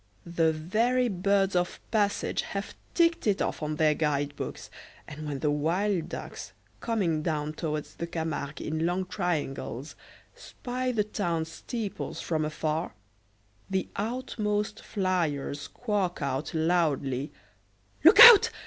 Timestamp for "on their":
3.61-3.93